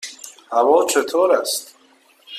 [0.51, 1.75] هوا چطور است؟